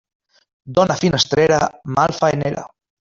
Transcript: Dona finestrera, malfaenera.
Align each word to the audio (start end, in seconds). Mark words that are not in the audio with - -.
Dona 0.79 0.95
finestrera, 1.01 1.59
malfaenera. 1.99 2.65